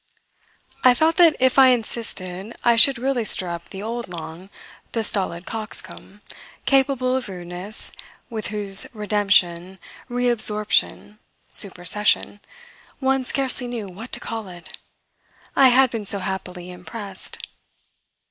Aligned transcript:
I 0.83 0.95
felt 0.95 1.17
that 1.17 1.35
if 1.39 1.59
I 1.59 1.67
insisted 1.67 2.57
I 2.63 2.75
should 2.75 2.97
really 2.97 3.23
stir 3.23 3.49
up 3.49 3.69
the 3.69 3.83
old 3.83 4.09
Long, 4.09 4.49
the 4.93 5.03
stolid 5.03 5.45
coxcomb, 5.45 6.21
capable 6.65 7.15
of 7.15 7.29
rudeness, 7.29 7.91
with 8.27 8.47
whose 8.47 8.87
redemption, 8.95 9.77
reabsorption, 10.09 11.19
supersession 11.51 12.39
one 12.99 13.23
scarcely 13.25 13.67
knew 13.67 13.85
what 13.85 14.11
to 14.13 14.19
call 14.19 14.47
it 14.47 14.75
I 15.55 15.67
had 15.67 15.91
been 15.91 16.07
so 16.07 16.17
happily 16.17 16.71
impressed. 16.71 17.37